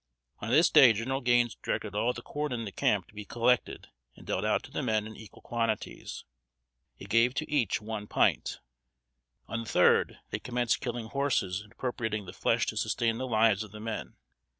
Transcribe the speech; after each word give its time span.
On 0.39 0.49
this 0.49 0.71
day, 0.71 0.93
General 0.93 1.21
Gaines 1.21 1.53
directed 1.61 1.93
all 1.93 2.11
the 2.11 2.23
corn 2.23 2.51
in 2.53 2.65
the 2.65 2.71
camp 2.71 3.07
to 3.07 3.13
be 3.13 3.23
collected 3.23 3.89
and 4.15 4.25
dealt 4.25 4.43
out 4.43 4.63
to 4.63 4.71
the 4.71 4.81
men 4.81 5.05
in 5.05 5.15
equal 5.15 5.43
quantities. 5.43 6.25
It 6.97 7.07
gave 7.07 7.35
to 7.35 7.51
each 7.51 7.79
one 7.83 8.07
pint. 8.07 8.61
On 9.47 9.59
the 9.61 9.69
third, 9.69 10.17
they 10.31 10.39
commenced 10.39 10.81
killing 10.81 11.05
horses, 11.05 11.61
and 11.61 11.71
appropriating 11.71 12.25
the 12.25 12.33
flesh 12.33 12.65
to 12.65 12.77
sustain 12.77 13.19
the 13.19 13.27
lives 13.27 13.61
of 13.63 13.71
the 13.73 13.79
men. 13.79 14.15